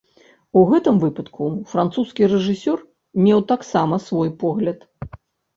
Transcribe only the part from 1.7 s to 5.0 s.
французскі рэжысёр меў таксама свой погляд.